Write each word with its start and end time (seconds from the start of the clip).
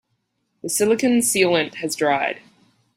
The 0.63 0.69
silicon 0.71 1.19
sealant 1.19 1.75
has 1.75 1.95
dried. 1.95 2.39